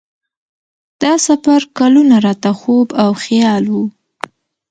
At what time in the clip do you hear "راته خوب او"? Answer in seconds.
2.25-3.11